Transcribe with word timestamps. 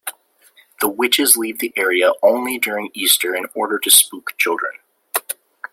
The 0.79 0.89
witches 0.89 1.37
leave 1.37 1.59
the 1.59 1.71
area 1.75 2.11
only 2.23 2.57
during 2.57 2.89
Easter 2.95 3.35
in 3.35 3.45
order 3.53 3.77
to 3.77 3.91
spook 3.91 4.35
children. 4.35 4.71